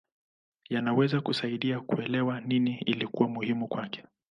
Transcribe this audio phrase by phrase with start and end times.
[0.69, 4.03] Yanaweza kusaidia kuelewa nini ilikuwa muhimu kwake.